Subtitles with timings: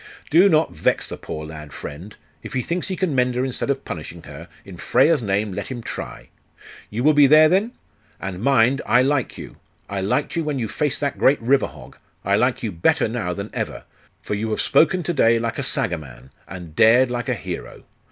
[0.31, 2.15] 'Do not vex the poor lad, friend.
[2.41, 5.67] If he thinks he can mend her instead of punishing her, in Freya's name, let
[5.67, 6.29] him try.
[6.89, 7.73] You will be there, then?
[8.19, 9.57] And mind, I like you.
[9.87, 11.97] I liked you when you faced that great river hog.
[12.25, 13.83] I like you better now than ever;
[14.23, 17.83] for you have spoken to day like a Sagaman, and dared like a hero.